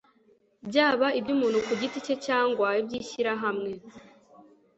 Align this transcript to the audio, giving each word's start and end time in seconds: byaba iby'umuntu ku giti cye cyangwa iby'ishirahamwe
byaba 0.67 1.07
iby'umuntu 1.19 1.59
ku 1.67 1.73
giti 1.81 1.99
cye 2.05 2.15
cyangwa 2.25 2.67
iby'ishirahamwe 2.81 3.71